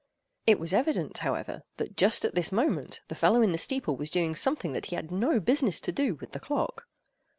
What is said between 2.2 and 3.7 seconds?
at this moment the fellow in the